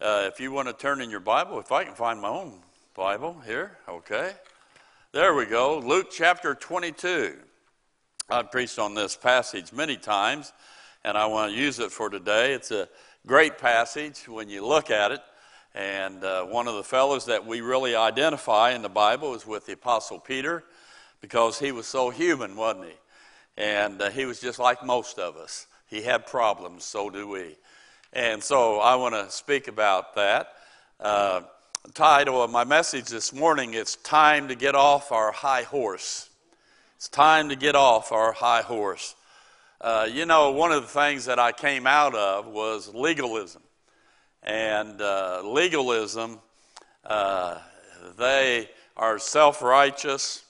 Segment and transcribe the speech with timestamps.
[0.00, 2.54] Uh, if you want to turn in your Bible, if I can find my own
[2.94, 4.32] Bible here, okay.
[5.12, 5.78] There we go.
[5.78, 7.36] Luke chapter 22.
[8.30, 10.54] I've preached on this passage many times,
[11.04, 12.54] and I want to use it for today.
[12.54, 12.88] It's a
[13.26, 15.20] great passage when you look at it.
[15.74, 19.66] And uh, one of the fellows that we really identify in the Bible is with
[19.66, 20.64] the Apostle Peter
[21.20, 22.94] because he was so human, wasn't he?
[23.58, 25.66] And uh, he was just like most of us.
[25.88, 27.56] He had problems, so do we.
[28.12, 30.48] And so I want to speak about that.
[30.98, 31.42] Uh,
[31.94, 36.28] title of my message this morning is Time to Get Off Our High Horse.
[36.96, 39.14] It's time to get off our high horse.
[39.80, 43.62] Uh, you know, one of the things that I came out of was legalism.
[44.42, 46.40] And uh, legalism,
[47.04, 47.58] uh,
[48.18, 50.42] they are self righteous.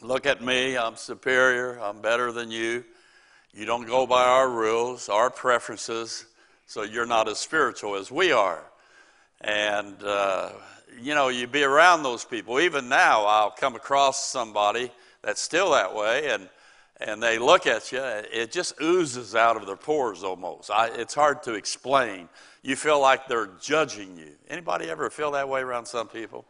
[0.00, 2.84] Look at me, I'm superior, I'm better than you.
[3.52, 6.24] You don't go by our rules, our preferences,
[6.70, 8.62] so you're not as spiritual as we are.
[9.40, 10.50] And, uh,
[11.02, 12.60] you know, you be around those people.
[12.60, 16.48] Even now, I'll come across somebody that's still that way, and,
[17.00, 20.70] and they look at you, it just oozes out of their pores almost.
[20.70, 22.28] I, it's hard to explain.
[22.62, 24.30] You feel like they're judging you.
[24.48, 26.44] Anybody ever feel that way around some people?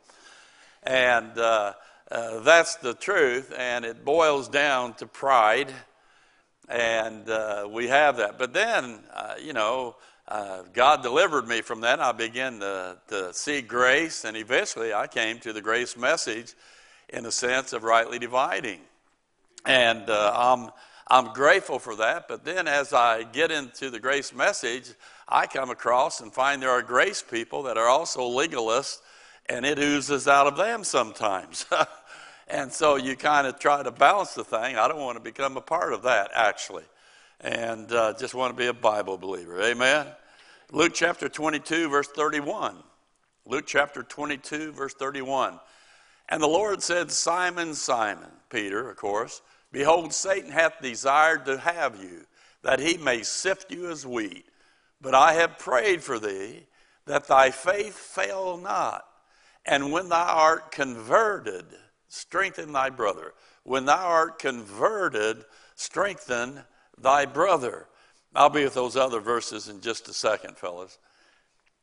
[0.82, 1.72] And uh,
[2.10, 5.72] uh, that's the truth, and it boils down to pride
[6.70, 8.38] and uh, we have that.
[8.38, 9.96] But then, uh, you know,
[10.30, 11.98] uh, God delivered me from that.
[11.98, 16.54] I began to, to see grace, and eventually I came to the grace message
[17.08, 18.80] in the sense of rightly dividing.
[19.66, 20.70] And uh, I'm,
[21.08, 22.28] I'm grateful for that.
[22.28, 24.92] But then, as I get into the grace message,
[25.28, 28.98] I come across and find there are grace people that are also legalists,
[29.48, 31.66] and it oozes out of them sometimes.
[32.52, 34.76] And so you kind of try to balance the thing.
[34.76, 36.82] I don't want to become a part of that, actually.
[37.40, 39.62] And uh, just want to be a Bible believer.
[39.62, 40.08] Amen.
[40.72, 42.76] Luke chapter 22, verse 31.
[43.44, 45.58] Luke chapter 22, verse 31.
[46.28, 52.00] And the Lord said, Simon, Simon, Peter, of course, behold, Satan hath desired to have
[52.00, 52.24] you,
[52.62, 54.46] that he may sift you as wheat.
[55.00, 56.66] But I have prayed for thee,
[57.04, 59.04] that thy faith fail not.
[59.66, 61.64] And when thou art converted,
[62.06, 63.34] strengthen thy brother.
[63.64, 65.44] When thou art converted,
[65.74, 66.60] strengthen
[66.96, 67.88] thy brother.
[68.34, 70.98] I'll be with those other verses in just a second, fellas.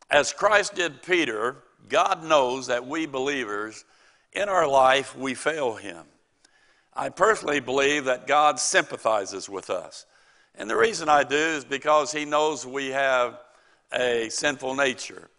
[0.09, 1.57] As Christ did Peter,
[1.89, 3.83] God knows that we believers,
[4.31, 6.05] in our life, we fail him.
[6.93, 10.05] I personally believe that God sympathizes with us.
[10.55, 13.39] And the reason I do is because he knows we have
[13.91, 15.29] a sinful nature.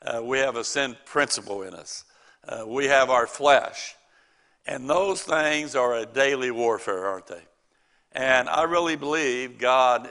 [0.00, 2.04] Uh, we have a sin principle in us.
[2.48, 3.94] Uh, we have our flesh.
[4.66, 7.42] And those things are a daily warfare, aren't they?
[8.12, 10.10] And I really believe God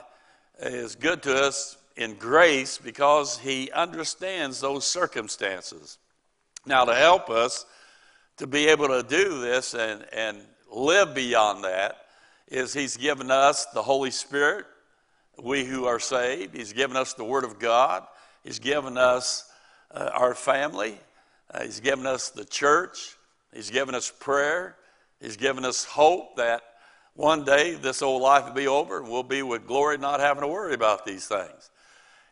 [0.61, 5.97] is good to us in grace because He understands those circumstances.
[6.65, 7.65] Now, to help us
[8.37, 10.39] to be able to do this and, and
[10.71, 11.97] live beyond that,
[12.47, 14.65] is He's given us the Holy Spirit,
[15.41, 16.55] we who are saved.
[16.55, 18.05] He's given us the Word of God.
[18.43, 19.49] He's given us
[19.93, 20.97] uh, our family.
[21.49, 23.17] Uh, he's given us the church.
[23.53, 24.75] He's given us prayer.
[25.19, 26.61] He's given us hope that
[27.15, 30.41] one day this old life will be over and we'll be with glory, not having
[30.41, 31.69] to worry about these things.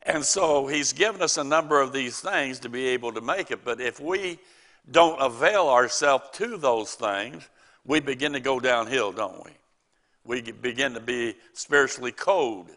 [0.04, 3.52] And so He's given us a number of these things to be able to make
[3.52, 3.64] it.
[3.64, 4.40] But if we
[4.90, 7.48] don't avail ourselves to those things,
[7.86, 9.52] we begin to go downhill, don't we?
[10.24, 12.70] We begin to be spiritually cold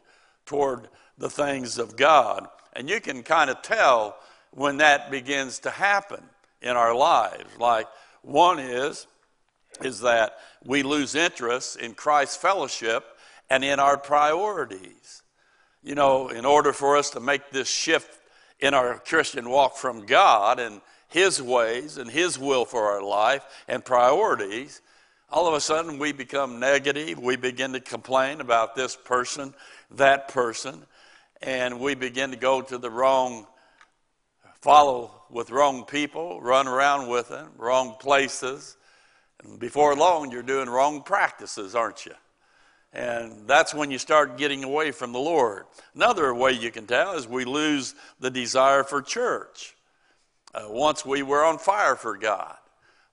[0.47, 2.49] toward the things of God.
[2.73, 4.17] And you can kind of tell
[4.51, 6.23] when that begins to happen
[6.61, 7.57] in our lives.
[7.59, 7.87] Like
[8.23, 9.07] one is,
[9.85, 13.05] is that we lose interest in Christ's fellowship
[13.51, 15.23] and in our priorities.
[15.83, 18.19] You know, in order for us to make this shift
[18.61, 23.45] in our Christian walk from God and His ways and His will for our life
[23.67, 24.81] and priorities,
[25.29, 27.19] all of a sudden we become negative.
[27.19, 29.55] We begin to complain about this person,
[29.93, 30.85] that person,
[31.41, 33.47] and we begin to go to the wrong,
[34.61, 38.77] follow with wrong people, run around with them, wrong places.
[39.45, 42.15] And before long, you're doing wrong practices, aren't you?
[42.93, 45.65] And that's when you start getting away from the Lord.
[45.95, 49.75] Another way you can tell is we lose the desire for church.
[50.55, 52.57] Uh, once we were on fire for God.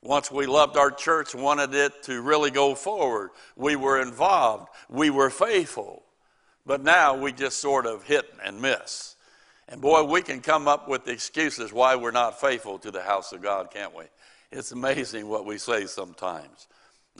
[0.01, 3.31] Once we loved our church, wanted it to really go forward.
[3.55, 4.69] We were involved.
[4.89, 6.03] We were faithful.
[6.65, 9.15] But now we just sort of hit and miss.
[9.67, 13.31] And boy, we can come up with excuses why we're not faithful to the house
[13.33, 14.05] of God, can't we?
[14.51, 16.67] It's amazing what we say sometimes.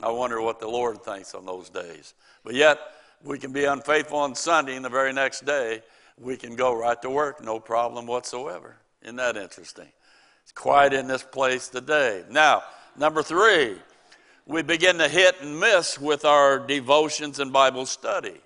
[0.02, 2.14] I wonder what the Lord thinks on those days.
[2.42, 2.78] But yet,
[3.22, 5.82] we can be unfaithful on Sunday, and the very next day,
[6.18, 8.76] we can go right to work, no problem whatsoever.
[9.02, 9.88] Isn't that interesting?
[10.42, 12.24] It's quiet in this place today.
[12.30, 12.62] Now,
[12.96, 13.76] number three,
[14.46, 18.40] we begin to hit and miss with our devotions and Bible study.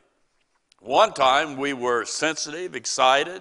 [0.81, 3.41] One time we were sensitive, excited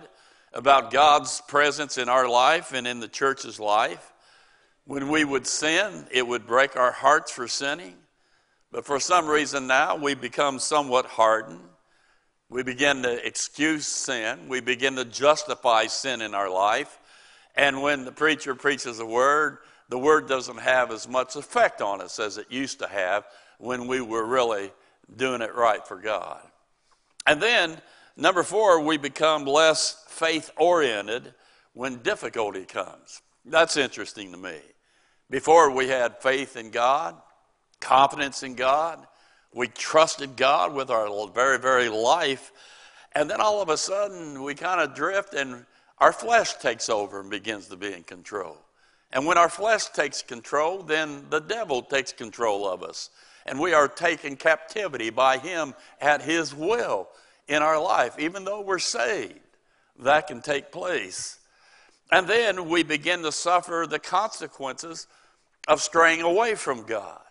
[0.53, 4.12] about God's presence in our life and in the church's life.
[4.85, 7.95] When we would sin, it would break our hearts for sinning.
[8.71, 11.61] But for some reason now, we become somewhat hardened.
[12.49, 14.49] We begin to excuse sin.
[14.49, 16.99] We begin to justify sin in our life.
[17.55, 19.59] And when the preacher preaches a word,
[19.89, 23.25] the word doesn't have as much effect on us as it used to have
[23.59, 24.71] when we were really
[25.15, 26.41] doing it right for God.
[27.25, 27.81] And then,
[28.17, 31.33] number four, we become less faith oriented
[31.73, 33.21] when difficulty comes.
[33.45, 34.57] That's interesting to me.
[35.29, 37.15] Before we had faith in God,
[37.79, 39.05] confidence in God,
[39.53, 42.51] we trusted God with our very, very life.
[43.13, 45.65] And then all of a sudden, we kind of drift and
[45.99, 48.57] our flesh takes over and begins to be in control.
[49.11, 53.09] And when our flesh takes control, then the devil takes control of us.
[53.45, 57.09] And we are taken captivity by him at his will
[57.47, 59.39] in our life, even though we're saved.
[59.99, 61.39] That can take place.
[62.11, 65.07] And then we begin to suffer the consequences
[65.67, 67.21] of straying away from God.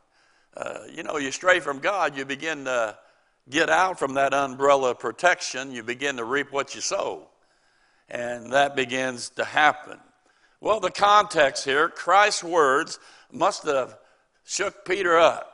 [0.57, 2.97] Uh, you know, you stray from God, you begin to
[3.49, 7.29] get out from that umbrella of protection, you begin to reap what you sow.
[8.09, 9.99] And that begins to happen.
[10.61, 12.99] Well, the context here, Christ's words
[13.33, 13.97] must have
[14.45, 15.49] shook Peter up.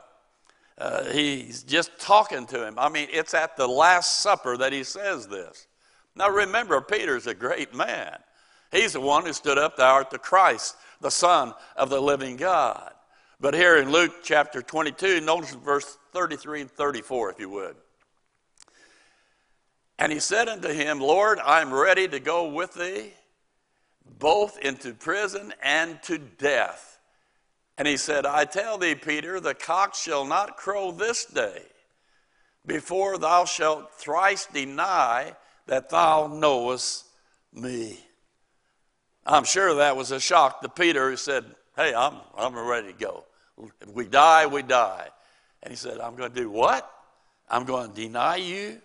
[0.77, 2.75] Uh, he's just talking to him.
[2.77, 5.67] I mean, it's at the Last Supper that he says this.
[6.15, 8.17] Now, remember, Peter's a great man.
[8.71, 12.35] He's the one who stood up, Thou art the Christ, the Son of the living
[12.35, 12.91] God.
[13.39, 17.75] But here in Luke chapter 22, notice verse 33 and 34, if you would.
[19.97, 23.13] And he said unto him, Lord, I'm ready to go with thee
[24.17, 26.99] both into prison and to death.
[27.77, 31.63] And he said, I tell thee, Peter, the cock shall not crow this day
[32.65, 35.33] before thou shalt thrice deny
[35.67, 37.05] that thou knowest
[37.53, 37.99] me.
[39.29, 41.45] I'm sure that was a shock to Peter who said,
[41.75, 43.25] Hey, I'm, I'm ready to go.
[43.81, 45.07] If we die, we die.
[45.63, 46.89] And he said, I'm going to do what?
[47.49, 48.81] I'm going to deny you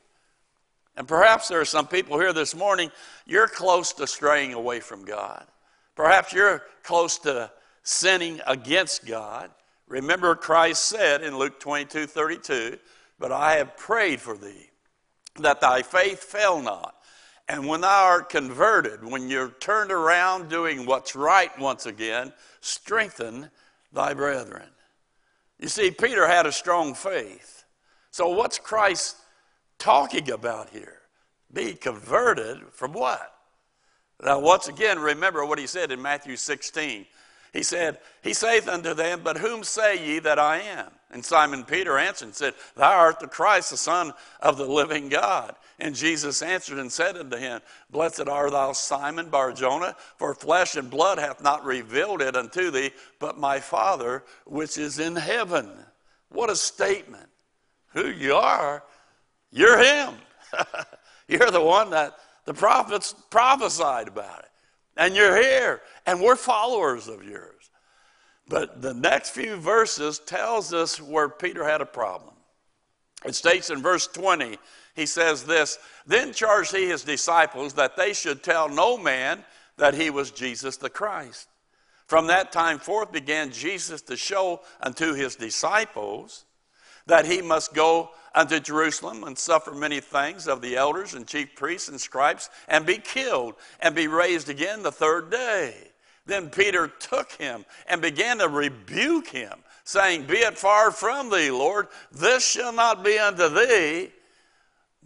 [0.96, 2.91] and perhaps there are some people here this morning,
[3.26, 5.44] you're close to straying away from God.
[5.96, 7.50] Perhaps you're close to
[7.82, 9.50] sinning against God.
[9.88, 12.79] Remember, Christ said in Luke 22 32,
[13.19, 14.70] But I have prayed for thee,
[15.40, 16.94] that thy faith fail not.
[17.49, 23.50] And when thou art converted, when you're turned around doing what's right once again, strengthen
[23.93, 24.69] thy brethren.
[25.58, 27.64] You see, Peter had a strong faith.
[28.11, 29.17] So, what's Christ
[29.79, 30.99] talking about here?
[31.52, 33.35] Be converted from what?
[34.23, 37.06] Now, once again, remember what he said in Matthew 16.
[37.55, 40.91] He said, He saith unto them, But whom say ye that I am?
[41.11, 45.09] And Simon Peter answered and said, Thou art the Christ, the Son of the living
[45.09, 45.55] God.
[45.79, 50.91] And Jesus answered and said unto him, Blessed art thou, Simon Barjona, for flesh and
[50.91, 55.71] blood hath not revealed it unto thee, but my Father which is in heaven.
[56.29, 57.31] What a statement.
[57.95, 58.83] Who you are
[59.55, 60.15] you're him.
[61.29, 64.50] you're the one that the prophets prophesied about it.
[64.97, 67.53] And you're here, and we're followers of yours.
[68.49, 72.35] But the next few verses tells us where Peter had a problem.
[73.25, 74.59] It states in verse 20,
[74.95, 79.45] he says this, Then charged he his disciples that they should tell no man
[79.79, 81.49] that he was Jesus the Christ.
[82.07, 86.45] From that time forth began Jesus to show unto his disciples
[87.07, 91.55] that he must go unto Jerusalem and suffer many things of the elders and chief
[91.55, 95.75] priests and scribes and be killed and be raised again the third day.
[96.26, 101.50] Then Peter took him and began to rebuke him, saying, Be it far from thee,
[101.50, 104.11] Lord, this shall not be unto thee.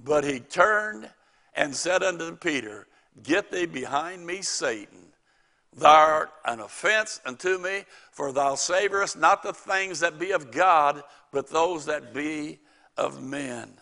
[0.02, 1.10] But he turned
[1.54, 2.86] and said unto Peter,
[3.22, 5.08] Get thee behind me, Satan.
[5.76, 10.50] Thou art an offense unto me, for thou savorest not the things that be of
[10.50, 12.60] God, but those that be
[12.96, 13.74] of men.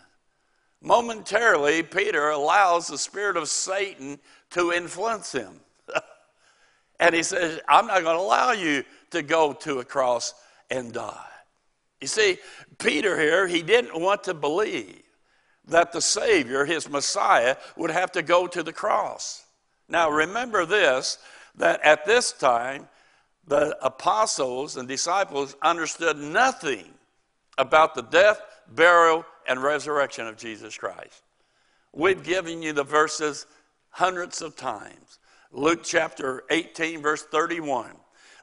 [0.81, 4.19] Momentarily, Peter allows the spirit of Satan
[4.51, 5.59] to influence him.
[6.99, 10.33] And he says, I'm not going to allow you to go to a cross
[10.69, 11.23] and die.
[12.01, 12.37] You see,
[12.77, 15.01] Peter here, he didn't want to believe
[15.67, 19.45] that the Savior, his Messiah, would have to go to the cross.
[19.89, 21.17] Now, remember this
[21.55, 22.87] that at this time,
[23.47, 26.85] the apostles and disciples understood nothing
[27.57, 31.23] about the death, burial, and resurrection of Jesus Christ.
[31.93, 33.47] We've given you the verses
[33.89, 35.19] hundreds of times
[35.51, 37.91] Luke chapter 18, verse 31.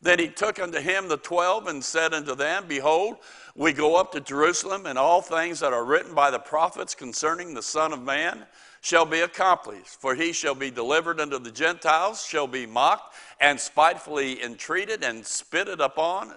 [0.03, 3.17] Then he took unto him the twelve and said unto them, Behold,
[3.55, 7.55] we go up to Jerusalem, and all things that are written by the prophets concerning
[7.55, 8.45] the Son of Man
[8.83, 10.01] shall be accomplished.
[10.01, 15.25] For he shall be delivered unto the Gentiles, shall be mocked, and spitefully entreated, and
[15.25, 16.35] spitted upon.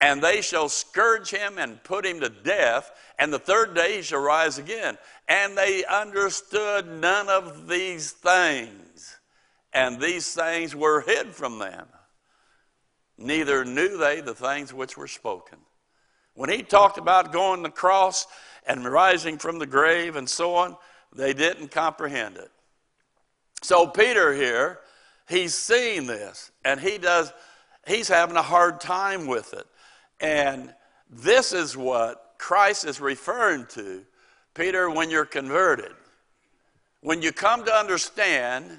[0.00, 4.02] And they shall scourge him and put him to death, and the third day he
[4.02, 4.98] shall rise again.
[5.28, 9.17] And they understood none of these things,
[9.72, 11.86] and these things were hid from them.
[13.16, 15.58] Neither knew they the things which were spoken.
[16.34, 18.26] When he talked about going the cross
[18.66, 20.76] and rising from the grave and so on,
[21.12, 22.50] they didn't comprehend it.
[23.62, 24.78] So Peter here,
[25.28, 27.32] he's seeing this and he does
[27.88, 29.66] he's having a hard time with it.
[30.20, 30.72] And
[31.10, 34.04] this is what Christ is referring to,
[34.54, 35.92] Peter, when you're converted.
[37.00, 38.78] When you come to understand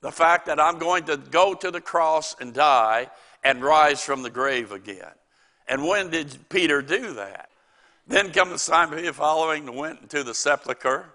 [0.00, 3.08] the fact that I'm going to go to the cross and die
[3.42, 5.12] and rise from the grave again.
[5.66, 7.50] And when did Peter do that?
[8.06, 11.06] Then come the Simon Peter following went into the sepulchre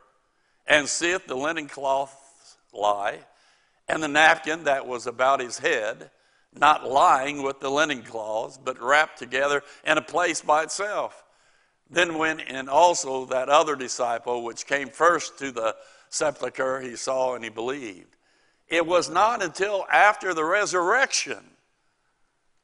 [0.67, 2.19] and seeth the linen cloth
[2.71, 3.19] lie,
[3.87, 6.09] and the napkin that was about his head,
[6.55, 11.23] not lying with the linen cloths, but wrapped together in a place by itself.
[11.89, 15.75] Then went in also that other disciple which came first to the
[16.09, 18.15] sepulchre, he saw and he believed.
[18.67, 21.43] It was not until after the resurrection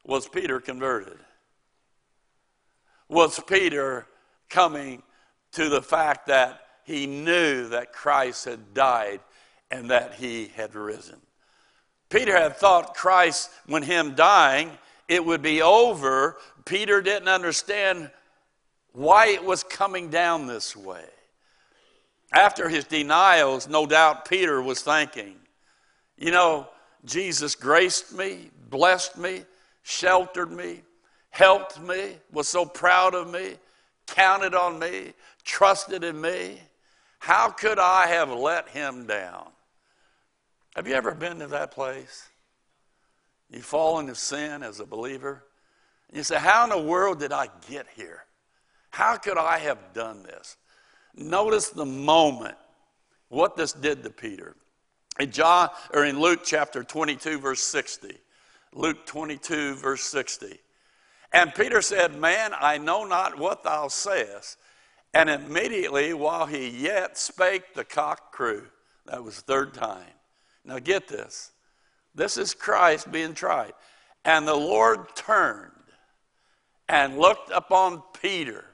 [0.06, 1.18] was Peter converted.
[3.08, 4.08] Was Peter
[4.50, 5.04] coming
[5.54, 9.20] to the fact that he knew that Christ had died
[9.70, 11.20] and that he had risen.
[12.10, 14.72] Peter had thought Christ, when him dying,
[15.08, 16.38] it would be over.
[16.66, 18.10] Peter didn't understand
[18.94, 21.06] why it was coming down this way.
[22.34, 25.36] After his denials, no doubt Peter was thinking,
[26.20, 26.68] you know,
[27.06, 29.44] Jesus graced me, blessed me,
[29.84, 30.82] sheltered me,
[31.30, 33.56] helped me, was so proud of me,
[34.06, 35.14] counted on me,
[35.46, 36.60] trusted in me.
[37.20, 39.48] How could I have let him down?
[40.76, 42.28] Have you ever been to that place?
[43.50, 45.46] You fall into sin as a believer.
[46.10, 48.26] And you say, How in the world did I get here?
[48.90, 50.58] How could I have done this?
[51.16, 52.58] Notice the moment
[53.30, 54.56] what this did to Peter.
[55.18, 58.18] In John or in Luke chapter 22 verse 60.
[58.74, 60.60] Luke 22 verse 60.
[61.32, 64.58] And Peter said, "Man, I know not what thou sayest."
[65.14, 68.70] And immediately while he yet spake, the cock crew.
[69.06, 70.14] That was third time.
[70.64, 71.52] Now get this.
[72.14, 73.74] This is Christ being tried.
[74.24, 75.72] And the Lord turned
[76.88, 78.66] and looked upon Peter.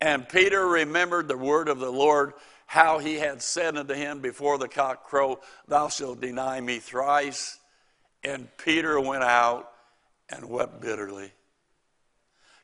[0.00, 2.34] And Peter remembered the word of the Lord,
[2.66, 7.58] how he had said unto him before the cock crow, Thou shalt deny me thrice.
[8.22, 9.70] And Peter went out
[10.30, 11.32] and wept bitterly.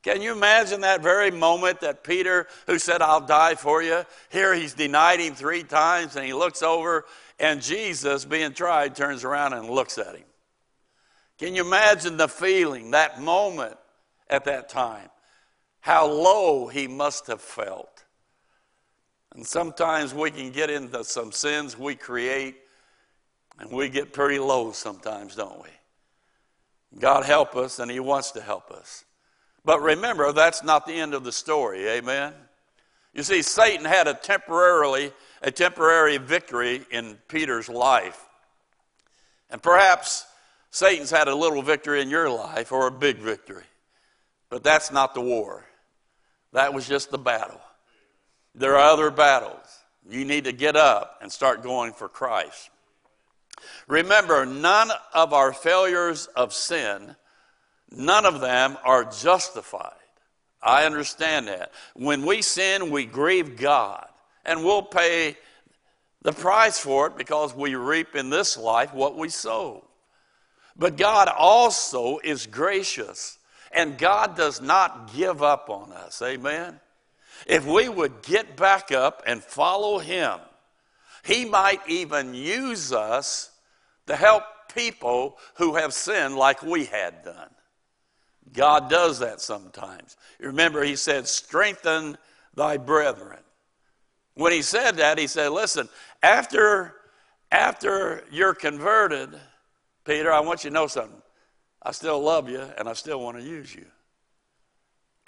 [0.03, 4.55] Can you imagine that very moment that Peter, who said, I'll die for you, here
[4.55, 7.05] he's denied him three times and he looks over
[7.41, 10.25] and Jesus, being tried, turns around and looks at him.
[11.39, 13.77] Can you imagine the feeling, that moment
[14.29, 15.09] at that time?
[15.81, 17.90] How low he must have felt.
[19.35, 22.57] And sometimes we can get into some sins we create
[23.59, 25.69] and we get pretty low sometimes, don't we?
[26.99, 29.05] God help us, and He wants to help us.
[29.65, 31.87] But remember, that's not the end of the story.
[31.89, 32.33] Amen.
[33.15, 38.27] You see, Satan had a temporarily a temporary victory in Peter's life.
[39.49, 40.27] And perhaps
[40.71, 43.65] Satan's had a little victory in your life or a big victory.
[44.49, 45.65] But that's not the war.
[46.53, 47.61] That was just the battle.
[48.55, 49.79] There are other battles.
[50.09, 52.71] You need to get up and start going for Christ.
[53.87, 57.17] Remember, none of our failures of sin
[57.91, 59.95] None of them are justified.
[60.63, 61.73] I understand that.
[61.95, 64.07] When we sin, we grieve God,
[64.45, 65.37] and we'll pay
[66.23, 69.85] the price for it because we reap in this life what we sow.
[70.77, 73.39] But God also is gracious,
[73.73, 76.23] and God does not give up on us.
[76.23, 76.79] Amen?
[77.47, 80.39] If we would get back up and follow Him,
[81.25, 83.51] He might even use us
[84.07, 84.45] to help
[84.75, 87.51] people who have sinned like we had done.
[88.53, 90.17] God does that sometimes.
[90.41, 92.19] Remember, he said, strengthen
[92.55, 93.39] thy brethren.
[94.35, 95.89] When he said that, he said, listen,
[96.23, 96.95] after,
[97.53, 99.31] after you're converted,
[100.05, 101.23] Peter, I want you to know something.
[101.83, 103.87] I still love you and I still want to use you.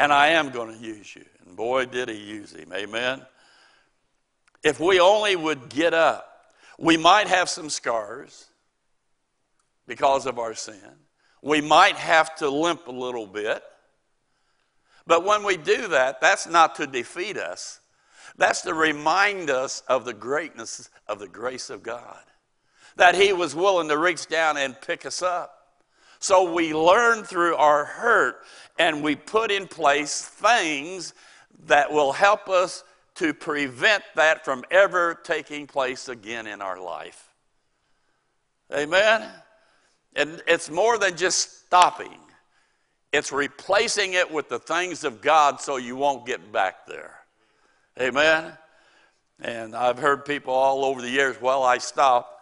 [0.02, 1.24] And I am going to use you.
[1.46, 2.72] And boy, did he use him.
[2.74, 3.22] Amen.
[4.64, 6.28] If we only would get up,
[6.76, 8.48] we might have some scars.
[9.86, 10.96] because of our sin.
[11.42, 13.62] We might have to limp a little bit.
[15.06, 17.80] But when we do that, that's not to defeat us.
[18.36, 22.22] That's to remind us of the greatness of the grace of God.
[22.96, 25.61] That He was willing to reach down and pick us up.
[26.22, 28.44] So we learn through our hurt
[28.78, 31.14] and we put in place things
[31.66, 32.84] that will help us
[33.16, 37.28] to prevent that from ever taking place again in our life.
[38.72, 39.28] Amen?
[40.14, 42.20] And it's more than just stopping,
[43.12, 47.16] it's replacing it with the things of God so you won't get back there.
[48.00, 48.52] Amen?
[49.40, 52.41] And I've heard people all over the years, well, I stopped.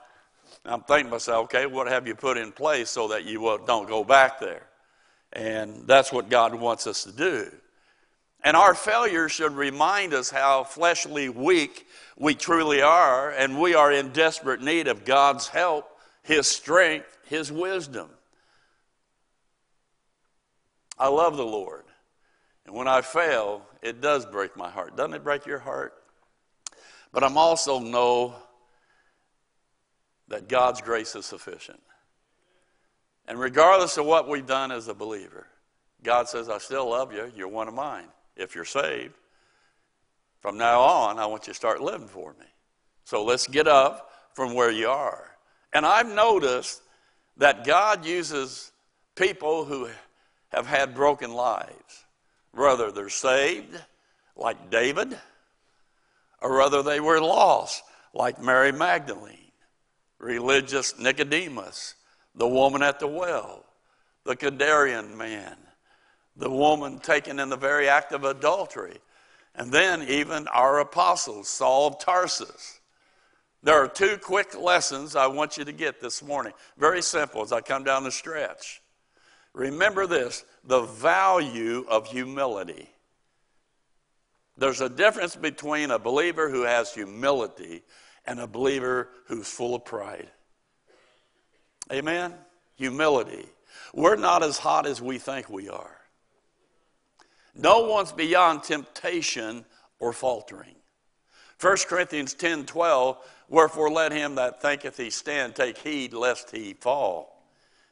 [0.65, 3.59] I'm thinking to myself, okay, what have you put in place so that you uh,
[3.67, 4.67] don't go back there?
[5.33, 7.51] And that's what God wants us to do.
[8.43, 11.87] And our failure should remind us how fleshly weak
[12.17, 15.91] we truly are, and we are in desperate need of God's help,
[16.23, 18.09] His strength, His wisdom.
[20.99, 21.85] I love the Lord.
[22.67, 24.97] And when I fail, it does break my heart.
[24.97, 25.95] Doesn't it break your heart?
[27.13, 28.35] But I'm also know
[30.31, 31.81] that God's grace is sufficient.
[33.29, 35.47] And regardless of what we've done as a believer,
[36.03, 37.31] God says, I still love you.
[37.37, 39.15] You're one of mine if you're saved.
[40.41, 42.47] From now on, I want you to start living for me.
[43.05, 45.31] So let's get up from where you are.
[45.73, 46.81] And I've noticed
[47.37, 48.73] that God uses
[49.17, 49.89] people who
[50.49, 52.05] have had broken lives,
[52.53, 53.79] whether they're saved,
[54.37, 55.17] like David,
[56.41, 57.83] or whether they were lost,
[58.15, 59.37] like Mary Magdalene,
[60.21, 61.95] religious Nicodemus,
[62.35, 63.65] the woman at the well,
[64.25, 65.57] the Canaanian man,
[66.37, 68.99] the woman taken in the very act of adultery,
[69.55, 72.81] and then even our apostles, Saul of Tarsus.
[73.63, 76.53] There are two quick lessons I want you to get this morning.
[76.79, 78.81] Very simple as I come down the stretch.
[79.53, 82.89] Remember this the value of humility.
[84.57, 87.83] There's a difference between a believer who has humility
[88.27, 90.29] and a believer who's full of pride.
[91.93, 92.35] Amen?
[92.77, 93.47] Humility.
[93.95, 95.97] We're not as hot as we think we are.
[97.55, 99.65] No one's beyond temptation
[99.99, 100.77] or faltering.
[101.61, 106.73] 1 Corinthians 10 12, wherefore let him that thinketh he stand take heed lest he
[106.75, 107.45] fall.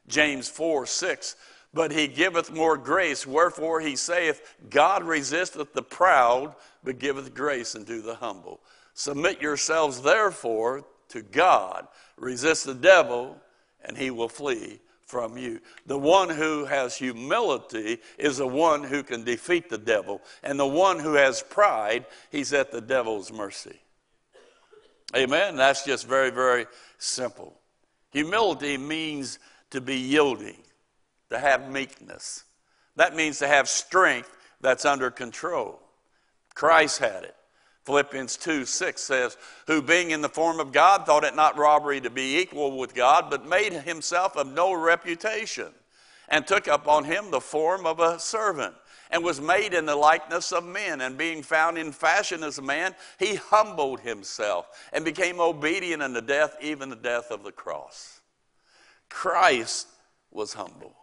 [0.07, 1.35] James 4 6,
[1.73, 7.75] but he giveth more grace, wherefore he saith, God resisteth the proud, but giveth grace
[7.75, 8.59] unto the humble.
[8.99, 13.37] Submit yourselves therefore to God, resist the devil,
[13.81, 15.61] and he will flee from you.
[15.85, 20.19] The one who has humility is the one who can defeat the devil.
[20.43, 23.79] And the one who has pride, he's at the devil's mercy.
[25.15, 25.55] Amen.
[25.55, 26.65] That's just very, very
[26.97, 27.53] simple.
[28.11, 29.39] Humility means
[29.71, 30.57] to be yielding,
[31.29, 32.43] to have meekness.
[32.97, 35.79] That means to have strength that's under control.
[36.53, 37.35] Christ had it.
[37.85, 39.37] Philippians 2 6 says,
[39.67, 42.93] Who being in the form of God thought it not robbery to be equal with
[42.93, 45.69] God, but made himself of no reputation,
[46.27, 48.75] and took upon him the form of a servant,
[49.11, 51.01] and was made in the likeness of men.
[51.01, 56.21] And being found in fashion as a man, he humbled himself and became obedient unto
[56.21, 58.21] death, even the death of the cross.
[59.09, 59.87] Christ
[60.31, 60.95] was humble.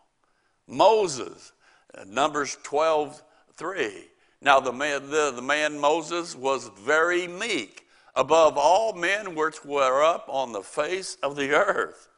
[0.68, 1.52] Moses,
[1.96, 3.22] uh, Numbers 12
[3.56, 4.08] 3
[4.40, 10.02] now, the man, the, the man Moses was very meek, above all men which were
[10.02, 12.08] up on the face of the earth.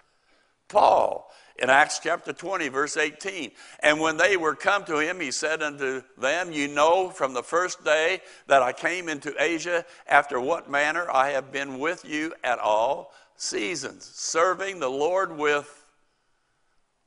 [0.69, 3.51] Paul, in Acts chapter 20, verse 18.
[3.81, 7.43] And when they were come to him, he said unto them, You know from the
[7.43, 12.35] first day that I came into Asia, after what manner I have been with you
[12.45, 15.87] at all seasons, serving the Lord with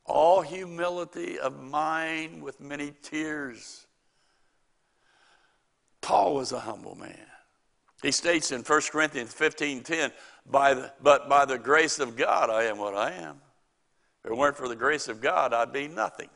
[0.06, 3.86] all humility of mind, with many tears
[6.02, 7.28] Paul was a humble man.
[8.02, 10.12] He states in 1 Corinthians 15 10,
[10.50, 13.40] by the, but by the grace of God I am what I am.
[14.24, 16.30] If it weren't for the grace of God, I'd be nothing.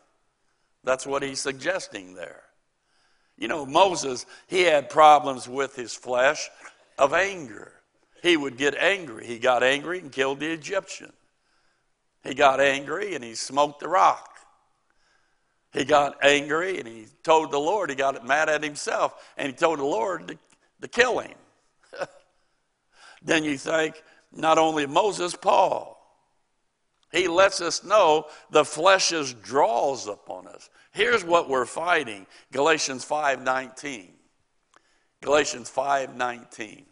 [0.84, 2.44] That's what he's suggesting there.
[3.38, 6.50] You know, Moses, he had problems with his flesh
[6.98, 7.74] of anger.
[8.24, 9.26] He would get angry.
[9.26, 11.12] He got angry and killed the Egyptian.
[12.24, 14.35] He got angry and he smoked the rock.
[15.76, 19.54] He got angry and he told the Lord, he got mad at himself, and he
[19.54, 20.38] told the Lord to,
[20.82, 21.36] to kill him.
[23.22, 25.92] then you think, not only Moses, Paul.
[27.12, 30.70] He lets us know the flesh's draws upon us.
[30.92, 32.26] Here's what we're fighting.
[32.54, 34.12] Galatians 5:19.
[35.22, 36.86] Galatians 5:19.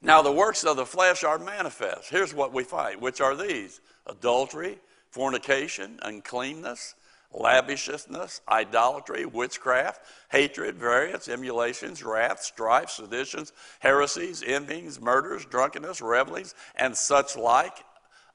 [0.00, 2.10] Now, the works of the flesh are manifest.
[2.10, 4.78] Here's what we fight, which are these adultery,
[5.14, 6.96] fornication, uncleanness,
[7.30, 16.96] lavishness, idolatry, witchcraft, hatred, variance, emulations, wrath, strife, seditions, heresies, envyings, murders, drunkenness, revelings, and
[16.96, 17.76] such like,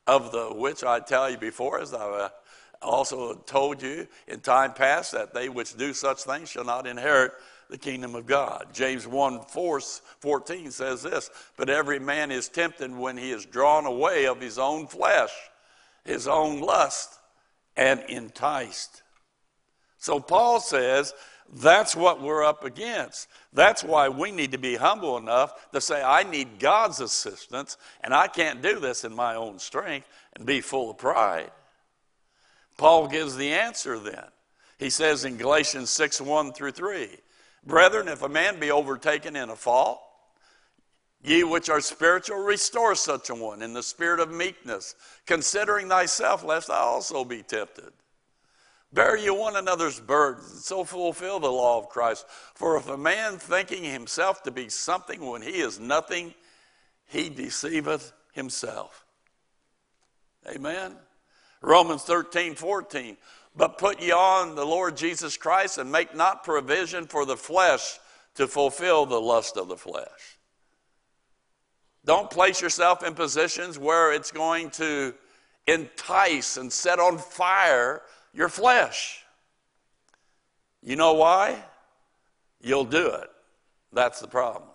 [0.07, 2.29] of the which I tell you before, as I uh,
[2.81, 7.33] also told you in time past, that they which do such things shall not inherit
[7.69, 8.67] the kingdom of God.
[8.71, 9.79] James 1 4,
[10.19, 14.57] 14 says this But every man is tempted when he is drawn away of his
[14.57, 15.31] own flesh,
[16.05, 17.19] his own lust,
[17.75, 19.03] and enticed.
[19.97, 21.13] So Paul says
[21.51, 23.27] that's what we're up against.
[23.53, 28.13] That's why we need to be humble enough to say, I need God's assistance, and
[28.13, 31.51] I can't do this in my own strength and be full of pride.
[32.77, 34.25] Paul gives the answer then.
[34.77, 37.09] He says in Galatians 6 1 through 3
[37.65, 40.01] Brethren, if a man be overtaken in a fault,
[41.21, 46.43] ye which are spiritual, restore such a one in the spirit of meekness, considering thyself,
[46.43, 47.91] lest thou also be tempted.
[48.91, 52.25] Bear ye one another's burdens, and so fulfill the law of Christ.
[52.55, 56.33] For if a man thinking himself to be something when he is nothing,
[57.05, 59.05] he deceiveth himself.
[60.47, 60.95] Amen.
[61.61, 63.17] Romans 13, 14.
[63.55, 67.99] But put ye on the Lord Jesus Christ and make not provision for the flesh
[68.35, 70.38] to fulfill the lust of the flesh.
[72.05, 75.13] Don't place yourself in positions where it's going to
[75.67, 78.01] entice and set on fire
[78.33, 79.23] your flesh.
[80.81, 81.63] You know why?
[82.61, 83.29] You'll do it.
[83.91, 84.69] That's the problem.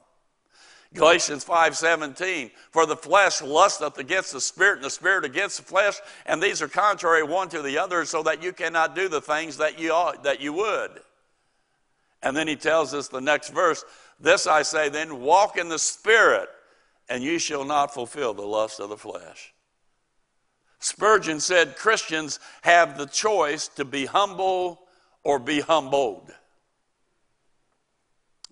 [0.95, 5.97] Galatians 5:17 For the flesh lusteth against the spirit and the spirit against the flesh
[6.25, 9.57] and these are contrary one to the other so that you cannot do the things
[9.57, 11.01] that you ought, that you would.
[12.23, 13.85] And then he tells us the next verse
[14.21, 16.49] this I say then walk in the spirit
[17.09, 19.55] and you shall not fulfill the lust of the flesh.
[20.79, 24.81] Spurgeon said Christians have the choice to be humble
[25.23, 26.31] or be humbled.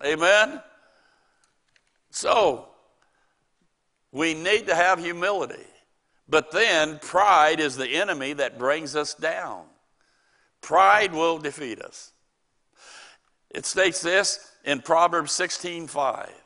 [0.03, 0.61] Amen.
[2.09, 2.67] So,
[4.11, 5.65] we need to have humility.
[6.27, 9.65] But then, pride is the enemy that brings us down.
[10.61, 12.13] Pride will defeat us.
[13.51, 16.42] It states this in Proverbs 16 5.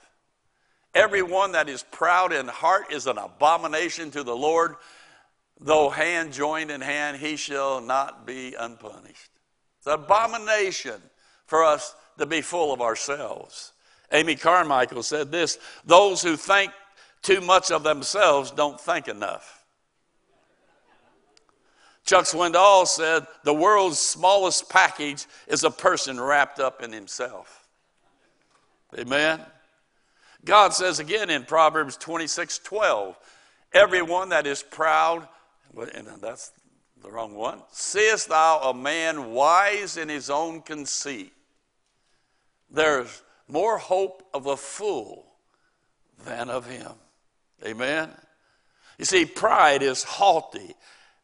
[0.97, 4.77] Everyone that is proud in heart is an abomination to the Lord.
[5.59, 9.29] Though hand joined in hand, he shall not be unpunished.
[9.77, 10.99] It's an abomination
[11.45, 13.73] for us to be full of ourselves.
[14.11, 16.71] Amy Carmichael said this those who think
[17.21, 19.65] too much of themselves don't think enough.
[22.05, 27.67] Chuck Swindoll said the world's smallest package is a person wrapped up in himself.
[28.97, 29.41] Amen.
[30.45, 33.17] God says again in Proverbs 26 12,
[33.73, 35.27] everyone that is proud,
[35.75, 36.51] and that's
[37.01, 41.33] the wrong one, seest thou a man wise in his own conceit?
[42.69, 45.25] There's more hope of a fool
[46.25, 46.91] than of him.
[47.65, 48.09] Amen?
[48.97, 50.75] You see, pride is haughty,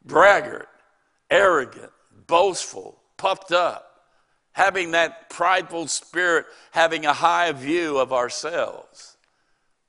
[0.04, 0.68] braggart,
[1.30, 1.90] arrogant,
[2.26, 3.93] boastful, puffed up,
[4.54, 9.16] having that prideful spirit, having a high view of ourselves.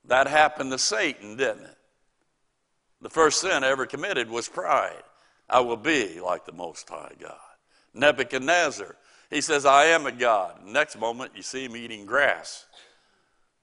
[0.04, 1.76] That happened to Satan, didn't it?
[3.00, 5.02] The first sin ever committed was pride.
[5.48, 7.38] I will be like the Most High God.
[7.94, 8.96] Nebuchadnezzar
[9.30, 10.64] he says, I am a God.
[10.64, 12.66] Next moment, you see him eating grass.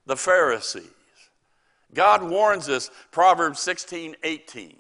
[0.06, 0.84] The Pharisees.
[1.94, 4.76] God warns us, Proverbs 16, 18.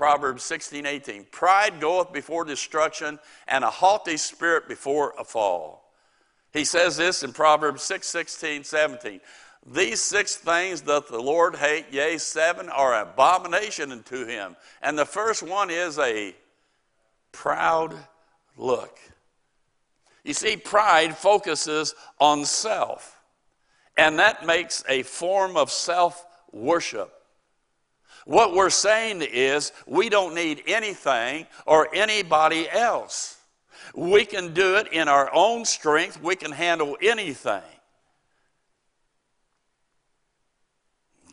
[0.00, 1.26] Proverbs 16, 18.
[1.30, 5.92] Pride goeth before destruction, and a haughty spirit before a fall.
[6.54, 9.20] He says this in Proverbs 6, 16, 17.
[9.66, 14.56] These six things doth the Lord hate, yea, seven are abomination unto him.
[14.80, 16.34] And the first one is a
[17.30, 17.94] proud
[18.56, 18.98] look.
[20.24, 23.20] You see, pride focuses on self,
[23.98, 27.19] and that makes a form of self worship.
[28.30, 33.36] What we're saying is, we don't need anything or anybody else.
[33.92, 37.60] We can do it in our own strength, we can handle anything.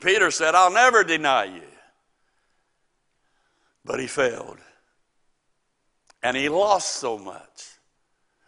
[0.01, 1.69] Peter said, I'll never deny you.
[3.85, 4.57] But he failed.
[6.23, 7.77] And he lost so much.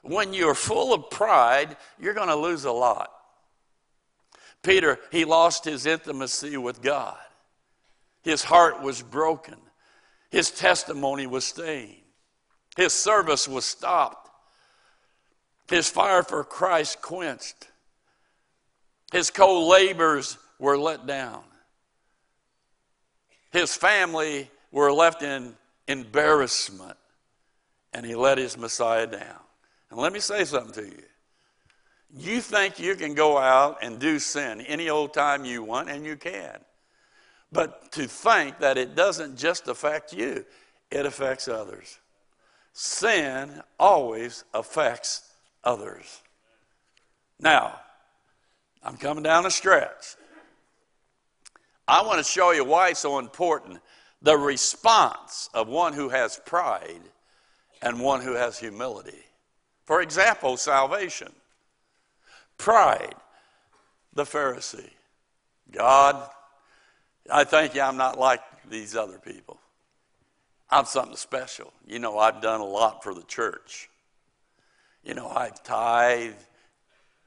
[0.02, 3.12] When you're full of pride, you're going to lose a lot.
[4.64, 7.20] Peter, he lost his intimacy with God.
[8.22, 9.56] His heart was broken.
[10.30, 11.96] His testimony was stained.
[12.76, 14.30] His service was stopped.
[15.70, 17.68] His fire for Christ quenched.
[19.12, 21.44] His co laborers were let down.
[23.52, 25.56] His family were left in
[25.88, 26.98] embarrassment,
[27.94, 29.40] and he let his Messiah down.
[29.90, 31.04] And let me say something to you.
[32.16, 36.06] You think you can go out and do sin any old time you want, and
[36.06, 36.60] you can.
[37.52, 40.46] But to think that it doesn't just affect you,
[40.92, 42.00] it affects others.
[42.74, 45.34] Sin always affects
[45.64, 46.22] others.
[47.40, 47.80] Now,
[48.84, 50.16] I'm coming down a stretch.
[51.88, 53.80] I want to show you why it's so important
[54.22, 57.02] the response of one who has pride
[57.82, 59.24] and one who has humility.
[59.86, 61.32] For example, salvation.
[62.58, 63.16] Pride,
[64.14, 64.92] the Pharisee.
[65.72, 66.30] God,
[67.32, 69.60] I thank you I'm not like these other people.
[70.70, 71.74] I'm something special.
[71.88, 73.90] You know, I've done a lot for the church.
[75.04, 76.36] You know, I've tithed,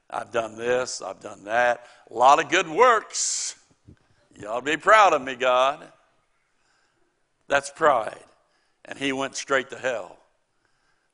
[0.09, 1.85] I've done this, I've done that.
[2.09, 3.55] A lot of good works.
[4.39, 5.91] To be proud of me, God.
[7.47, 8.23] That's pride.
[8.85, 10.17] And he went straight to hell.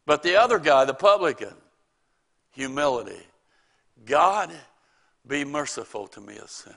[0.06, 1.54] But the other guy, the publican,
[2.52, 3.22] humility.
[4.06, 4.52] God,
[5.28, 6.76] be merciful to me, a sinner.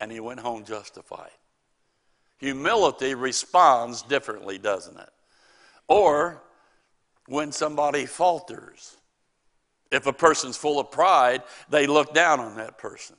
[0.00, 1.30] And he went home justified.
[2.38, 5.08] Humility responds differently, doesn't it?
[5.88, 6.42] Or
[7.26, 8.96] when somebody falters.
[9.90, 13.16] If a person's full of pride, they look down on that person.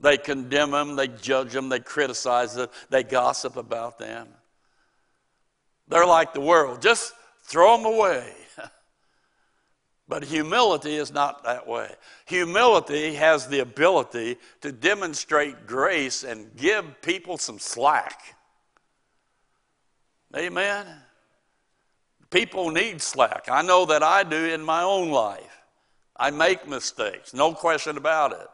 [0.00, 4.28] They condemn them, they judge them, they criticize them, they gossip about them.
[5.88, 6.82] They're like the world.
[6.82, 8.32] Just throw them away.
[10.12, 11.90] But humility is not that way.
[12.26, 18.36] Humility has the ability to demonstrate grace and give people some slack.
[20.36, 20.84] Amen.
[22.28, 23.48] People need slack.
[23.50, 25.62] I know that I do in my own life.
[26.14, 28.48] I make mistakes, no question about it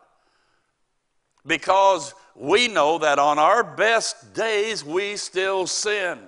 [1.44, 6.21] because we know that on our best days we still sin.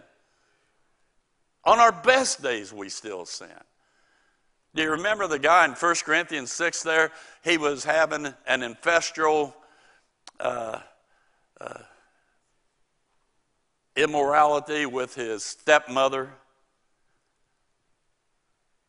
[1.62, 3.48] On our best days we still sin.
[4.74, 7.10] Do you remember the guy in 1 Corinthians 6 there?
[7.42, 9.54] He was having an ancestral
[10.38, 10.78] uh,
[11.60, 11.78] uh,
[13.96, 16.30] immorality with his stepmother.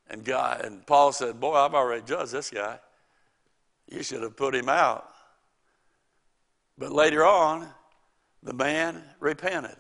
[0.10, 2.80] And, God, and Paul said, Boy, I've already judged this guy.
[3.89, 5.08] You should have put him out.
[6.78, 7.67] But later on,
[8.44, 9.78] the man repented.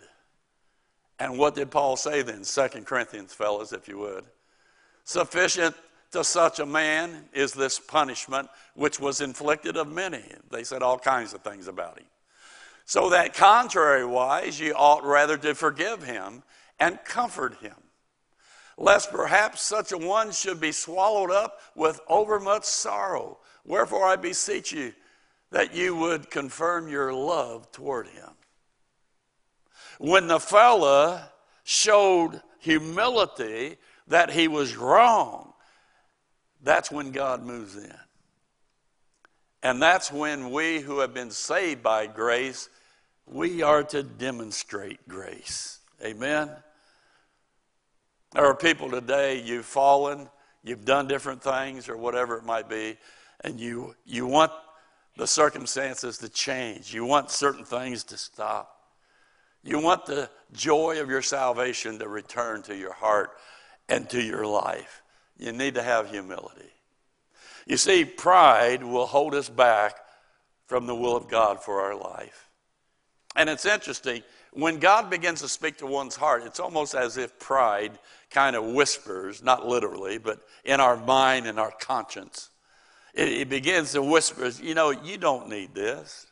[1.19, 2.43] And what did Paul say then?
[2.43, 4.25] Second Corinthians, fellas, if you would.
[5.03, 5.75] Sufficient
[6.11, 10.23] to such a man is this punishment which was inflicted of many.
[10.49, 12.05] They said all kinds of things about him.
[12.85, 16.43] So that contrariwise, ye ought rather to forgive him
[16.79, 17.75] and comfort him,
[18.77, 23.37] lest perhaps such a one should be swallowed up with overmuch sorrow.
[23.65, 24.93] Wherefore I beseech you,
[25.51, 28.29] that you would confirm your love toward him.
[29.99, 31.29] When the fella
[31.63, 35.50] showed humility that he was wrong,
[36.63, 37.93] that's when God moves in.
[39.63, 42.69] And that's when we who have been saved by grace,
[43.25, 45.79] we are to demonstrate grace.
[46.03, 46.49] Amen.
[48.33, 50.29] There are people today, you've fallen,
[50.63, 52.97] you've done different things or whatever it might be,
[53.43, 54.51] and you, you want
[55.17, 56.93] the circumstances to change.
[56.93, 58.77] You want certain things to stop.
[59.63, 63.31] You want the joy of your salvation to return to your heart
[63.89, 65.00] and to your life.
[65.41, 66.69] You need to have humility.
[67.65, 69.95] You see, pride will hold us back
[70.67, 72.49] from the will of God for our life.
[73.35, 74.23] And it's interesting,
[74.53, 77.99] when God begins to speak to one's heart, it's almost as if pride
[78.29, 82.51] kind of whispers, not literally, but in our mind and our conscience
[83.13, 86.27] it, it begins to whisper, you know, you don't need this.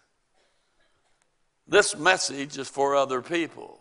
[1.68, 3.80] This message is for other people.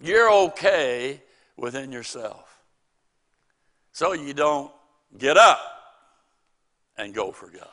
[0.00, 1.22] You're okay
[1.56, 2.45] within yourself.
[3.96, 4.70] So you don't
[5.16, 5.58] get up
[6.98, 7.66] and go for God.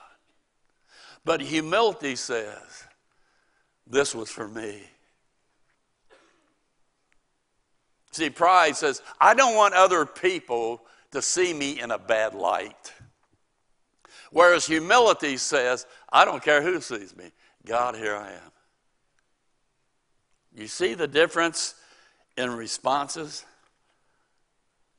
[1.26, 2.86] But humility says,
[3.86, 4.84] this was for me.
[8.12, 12.94] See, pride says, I don't want other people to see me in a bad light.
[14.32, 17.34] Whereas humility says, I don't care who sees me.
[17.66, 18.52] God, here I am.
[20.56, 21.76] You see the difference
[22.38, 23.44] in responses?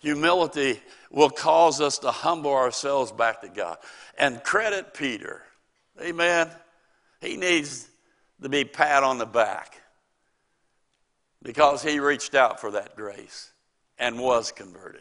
[0.05, 3.79] Humility will cause us to humble ourselves back to God.
[4.19, 5.43] And credit Peter.
[5.99, 6.51] Amen.
[7.23, 7.89] He needs
[8.43, 9.81] to be pat on the back
[11.43, 13.51] because he reached out for that grace
[13.99, 15.01] and was converted.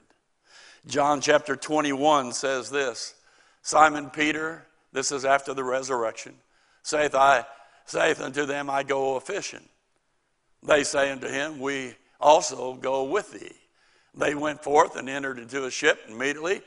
[0.88, 3.14] John chapter 21 says this
[3.62, 6.36] Simon Peter, this is after the resurrection,
[6.82, 7.46] saith, I,
[7.86, 9.68] saith unto them, I go a fishing.
[10.66, 13.58] They say unto him, We also go with thee.
[14.16, 16.62] They went forth and entered into a ship immediately,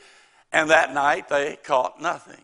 [0.52, 2.42] and that night they caught nothing.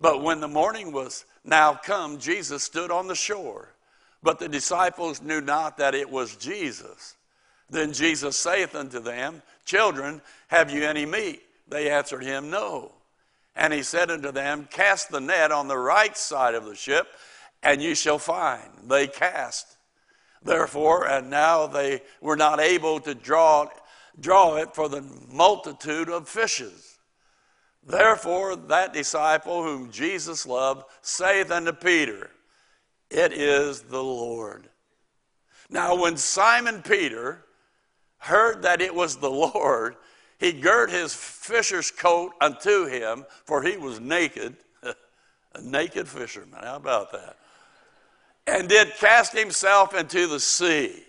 [0.00, 3.68] But when the morning was now come, Jesus stood on the shore,
[4.22, 7.16] but the disciples knew not that it was Jesus.
[7.68, 11.42] Then Jesus saith unto them, Children, have you any meat?
[11.68, 12.92] They answered him, No.
[13.54, 17.06] And he said unto them, Cast the net on the right side of the ship,
[17.62, 18.70] and you shall find.
[18.84, 19.76] They cast.
[20.42, 23.68] Therefore, and now they were not able to draw,
[24.20, 26.98] draw it for the multitude of fishes.
[27.82, 32.30] Therefore, that disciple whom Jesus loved saith unto Peter,
[33.10, 34.68] It is the Lord.
[35.70, 37.44] Now, when Simon Peter
[38.18, 39.96] heard that it was the Lord,
[40.38, 46.60] he girt his fisher's coat unto him, for he was naked, a naked fisherman.
[46.62, 47.36] How about that?
[48.46, 51.04] And did cast himself into the sea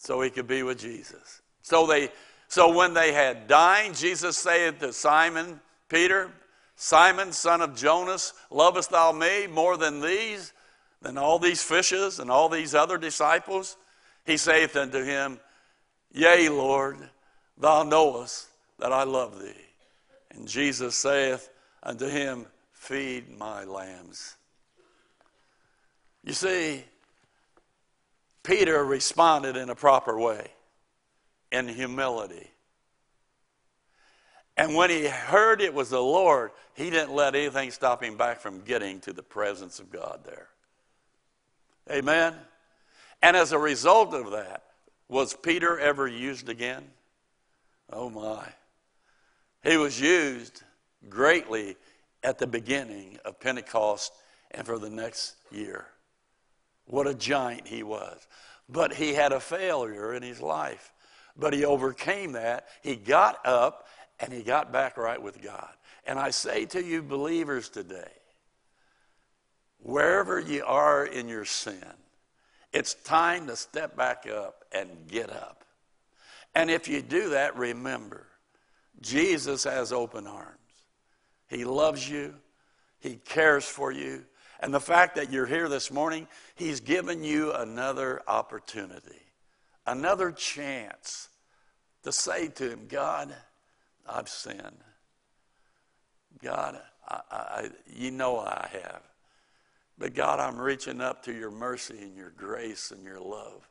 [0.00, 1.42] so he could be with Jesus.
[1.62, 2.10] So they
[2.48, 6.32] so when they had dined, Jesus saith to Simon Peter,
[6.74, 10.52] Simon, son of Jonas, lovest thou me more than these,
[11.02, 13.76] than all these fishes and all these other disciples?
[14.24, 15.38] He saith unto him,
[16.12, 16.96] Yea, Lord,
[17.56, 19.52] thou knowest that I love thee.
[20.32, 21.50] And Jesus saith
[21.82, 24.36] unto him, Feed my lambs.
[26.24, 26.84] You see,
[28.42, 30.50] Peter responded in a proper way,
[31.52, 32.50] in humility.
[34.56, 38.40] And when he heard it was the Lord, he didn't let anything stop him back
[38.40, 40.48] from getting to the presence of God there.
[41.90, 42.34] Amen?
[43.22, 44.64] And as a result of that,
[45.08, 46.84] was Peter ever used again?
[47.92, 48.46] Oh my.
[49.62, 50.62] He was used
[51.08, 51.76] greatly
[52.22, 54.12] at the beginning of Pentecost
[54.50, 55.86] and for the next year.
[56.90, 58.26] What a giant he was.
[58.68, 60.92] But he had a failure in his life.
[61.36, 62.66] But he overcame that.
[62.82, 63.86] He got up
[64.18, 65.70] and he got back right with God.
[66.04, 68.10] And I say to you, believers today,
[69.78, 71.84] wherever you are in your sin,
[72.72, 75.64] it's time to step back up and get up.
[76.56, 78.26] And if you do that, remember,
[79.00, 80.56] Jesus has open arms.
[81.48, 82.34] He loves you,
[82.98, 84.24] He cares for you.
[84.60, 89.22] And the fact that you're here this morning, He's given you another opportunity,
[89.86, 91.28] another chance
[92.02, 93.34] to say to Him, God,
[94.06, 94.84] I've sinned.
[96.42, 99.02] God, I, I, you know I have.
[99.98, 103.68] But God, I'm reaching up to your mercy and your grace and your love.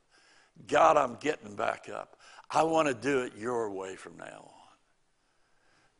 [0.67, 2.17] God, I'm getting back up.
[2.51, 4.59] I want to do it your way from now on.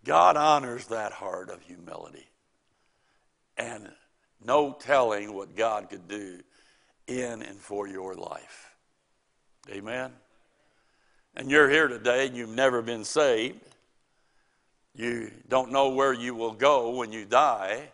[0.04, 2.28] God honors that heart of humility.
[3.58, 3.90] And
[4.44, 6.40] no telling what God could do
[7.08, 8.76] in and for your life.
[9.70, 10.12] Amen.
[11.36, 13.76] And you're here today and you've never been saved.
[14.94, 17.90] You don't know where you will go when you die.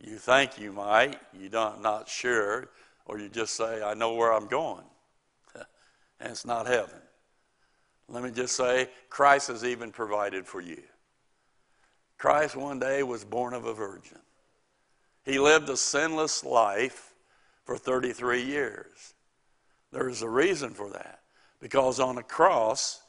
[0.00, 2.70] You think you might, you're not, sure,
[3.06, 4.84] or you just say, I know where I'm going.
[5.54, 6.98] and it's not heaven.
[8.08, 10.82] Let me just say, Christ has even provided for you.
[12.18, 14.18] Christ one day was born of a virgin.
[15.24, 17.14] He lived a sinless life
[17.64, 19.14] for 33 years.
[19.92, 21.20] There is a reason for that.
[21.60, 23.02] Because on a cross,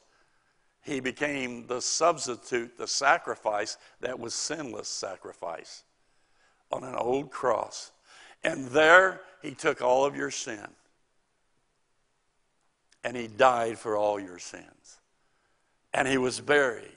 [0.82, 5.82] he became the substitute, the sacrifice that was sinless sacrifice
[6.70, 7.90] on an old cross.
[8.44, 10.66] And there he took all of your sin.
[13.02, 15.00] And he died for all your sins.
[15.92, 16.90] And he was buried.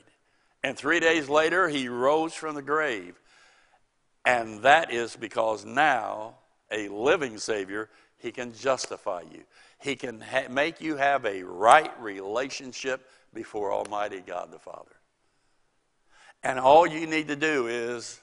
[0.63, 3.19] And three days later, he rose from the grave.
[4.27, 6.35] And that is because now,
[6.69, 9.43] a living Savior, he can justify you.
[9.79, 14.95] He can ha- make you have a right relationship before Almighty God the Father.
[16.43, 18.19] And all you need to do is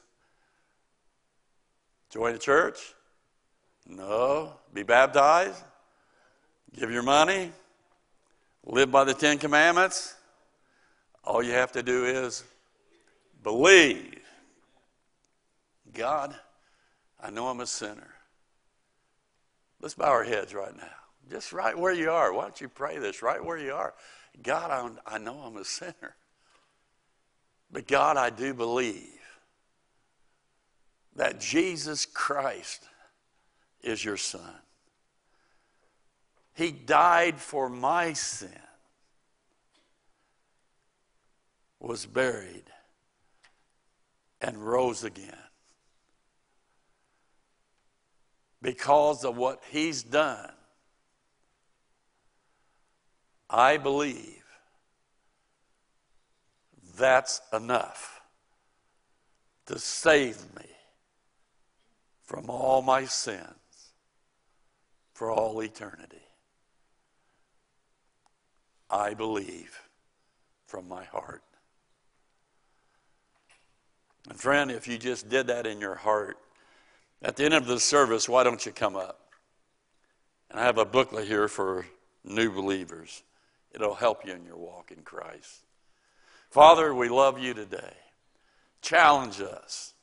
[2.14, 2.94] Join the church?
[3.88, 4.52] No.
[4.72, 5.60] Be baptized?
[6.78, 7.50] Give your money?
[8.64, 10.14] Live by the Ten Commandments?
[11.24, 12.44] All you have to do is
[13.42, 14.23] believe.
[15.94, 16.34] God,
[17.22, 18.14] I know I'm a sinner.
[19.80, 20.88] Let's bow our heads right now.
[21.30, 22.32] Just right where you are.
[22.32, 23.94] Why don't you pray this right where you are?
[24.42, 24.70] God,
[25.06, 26.16] I, I know I'm a sinner.
[27.70, 29.08] But God, I do believe
[31.16, 32.88] that Jesus Christ
[33.82, 34.54] is your son.
[36.54, 38.48] He died for my sin,
[41.80, 42.64] was buried,
[44.40, 45.36] and rose again.
[48.64, 50.50] Because of what He's done,
[53.50, 54.42] I believe
[56.96, 58.22] that's enough
[59.66, 60.64] to save me
[62.24, 63.44] from all my sins
[65.12, 66.16] for all eternity.
[68.88, 69.78] I believe
[70.66, 71.42] from my heart.
[74.30, 76.38] And friend, if you just did that in your heart,
[77.24, 79.18] at the end of the service, why don't you come up?
[80.50, 81.86] And I have a booklet here for
[82.22, 83.22] new believers.
[83.72, 85.62] It'll help you in your walk in Christ.
[86.50, 87.94] Father, we love you today.
[88.82, 89.94] Challenge us.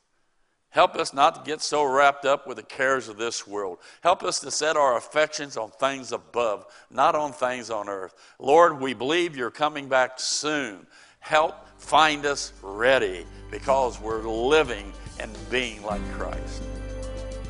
[0.70, 3.78] Help us not to get so wrapped up with the cares of this world.
[4.02, 8.14] Help us to set our affections on things above, not on things on earth.
[8.38, 10.86] Lord, we believe you're coming back soon.
[11.20, 16.62] Help find us ready because we're living and being like Christ.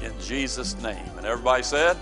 [0.03, 1.11] In Jesus' name.
[1.17, 1.97] And everybody said,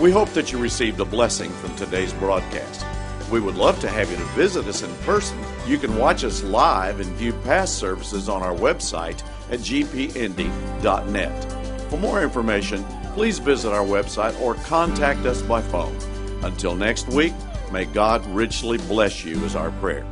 [0.00, 2.86] We hope that you received a blessing from today's broadcast.
[3.30, 5.38] We would love to have you to visit us in person.
[5.66, 11.52] You can watch us live and view past services on our website at gpindy.net.
[11.90, 15.96] For more information, please visit our website or contact us by phone.
[16.42, 17.34] Until next week,
[17.70, 20.06] may God richly bless you, is our prayer.